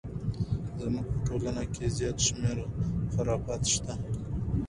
[0.81, 2.57] زموږ په ټولنه کې زیات شمیر
[3.13, 3.93] خرافات شته!